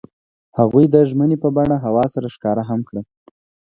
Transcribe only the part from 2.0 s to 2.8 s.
سره ښکاره هم